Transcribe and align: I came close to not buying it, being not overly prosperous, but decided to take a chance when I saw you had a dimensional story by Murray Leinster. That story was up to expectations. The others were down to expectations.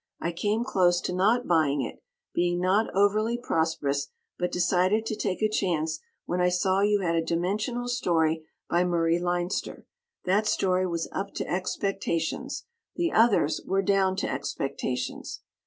I 0.19 0.31
came 0.31 0.63
close 0.63 0.99
to 1.01 1.13
not 1.13 1.45
buying 1.47 1.83
it, 1.83 2.01
being 2.33 2.59
not 2.59 2.89
overly 2.95 3.37
prosperous, 3.37 4.07
but 4.39 4.51
decided 4.51 5.05
to 5.05 5.15
take 5.15 5.43
a 5.43 5.47
chance 5.47 5.99
when 6.25 6.41
I 6.41 6.49
saw 6.49 6.79
you 6.81 7.01
had 7.01 7.13
a 7.13 7.23
dimensional 7.23 7.87
story 7.87 8.47
by 8.67 8.83
Murray 8.83 9.19
Leinster. 9.19 9.85
That 10.25 10.47
story 10.47 10.87
was 10.87 11.07
up 11.11 11.35
to 11.35 11.47
expectations. 11.47 12.65
The 12.95 13.11
others 13.11 13.61
were 13.63 13.83
down 13.83 14.15
to 14.15 14.27
expectations. 14.27 15.43